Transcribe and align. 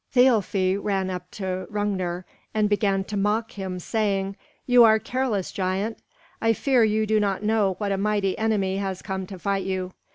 Thialfi 0.15 0.77
ran 0.83 1.11
up 1.11 1.29
to 1.29 1.67
Hrungnir 1.69 2.23
and 2.55 2.67
began 2.67 3.03
to 3.03 3.15
mock 3.15 3.51
him, 3.51 3.77
saying, 3.77 4.35
"You 4.65 4.83
are 4.83 4.97
careless, 4.97 5.51
giant. 5.51 5.99
I 6.41 6.53
fear 6.53 6.83
you 6.83 7.05
do 7.05 7.19
not 7.19 7.43
know 7.43 7.75
what 7.77 7.91
a 7.91 7.99
mighty 7.99 8.35
enemy 8.35 8.77
has 8.77 9.03
come 9.03 9.27
to 9.27 9.37
fight 9.37 9.63
you. 9.63 9.93